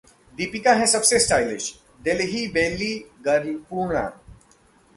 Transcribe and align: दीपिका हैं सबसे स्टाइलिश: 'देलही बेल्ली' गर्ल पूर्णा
दीपिका 0.37 0.71
हैं 0.73 0.85
सबसे 0.85 1.19
स्टाइलिश: 1.19 1.67
'देलही 2.03 2.47
बेल्ली' 2.47 2.97
गर्ल 3.21 3.53
पूर्णा 3.69 4.01